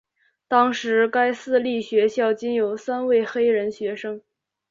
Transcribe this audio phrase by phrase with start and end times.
[0.47, 4.19] 当时该私立学校仅有三位黑人学生。